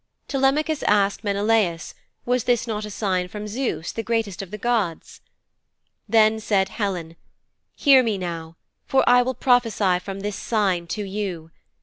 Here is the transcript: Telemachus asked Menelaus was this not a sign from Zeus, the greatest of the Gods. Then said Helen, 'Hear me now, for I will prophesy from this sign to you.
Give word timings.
Telemachus 0.27 0.81
asked 0.87 1.23
Menelaus 1.23 1.93
was 2.25 2.45
this 2.45 2.65
not 2.65 2.85
a 2.85 2.89
sign 2.89 3.27
from 3.27 3.47
Zeus, 3.47 3.91
the 3.91 4.01
greatest 4.01 4.41
of 4.41 4.49
the 4.49 4.57
Gods. 4.57 5.21
Then 6.09 6.39
said 6.39 6.69
Helen, 6.69 7.15
'Hear 7.75 8.01
me 8.01 8.17
now, 8.17 8.57
for 8.87 9.07
I 9.07 9.21
will 9.21 9.35
prophesy 9.35 9.99
from 9.99 10.21
this 10.21 10.35
sign 10.35 10.87
to 10.87 11.03
you. 11.07 11.51